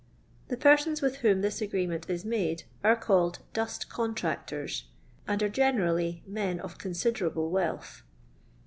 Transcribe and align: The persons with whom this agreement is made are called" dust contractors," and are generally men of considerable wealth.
The 0.47 0.57
persons 0.57 0.99
with 1.03 1.17
whom 1.17 1.41
this 1.41 1.61
agreement 1.61 2.09
is 2.09 2.25
made 2.25 2.63
are 2.83 2.95
called" 2.95 3.37
dust 3.53 3.87
contractors," 3.87 4.85
and 5.27 5.43
are 5.43 5.47
generally 5.47 6.23
men 6.25 6.59
of 6.59 6.79
considerable 6.79 7.51
wealth. 7.51 8.01